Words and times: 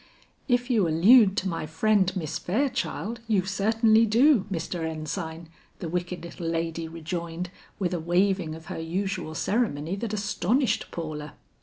"If 0.47 0.71
you 0.71 0.87
allude 0.87 1.37
to 1.37 1.47
my 1.47 1.67
friend 1.67 2.11
Miss 2.15 2.39
Fairchild, 2.39 3.19
you 3.27 3.45
certainly 3.45 4.07
do, 4.07 4.47
Mr. 4.51 4.83
Ensign," 4.83 5.47
the 5.77 5.89
wicked 5.89 6.23
little 6.23 6.47
lady 6.47 6.87
rejoined 6.87 7.51
with 7.77 7.93
a 7.93 7.99
waiving 7.99 8.55
of 8.55 8.65
her 8.65 8.79
usual 8.79 9.35
ceremony 9.35 9.95
that 9.97 10.11
astonished 10.11 10.89
Paula. 10.89 11.35